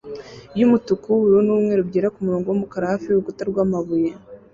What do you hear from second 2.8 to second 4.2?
hafi yurukuta rwamabuye.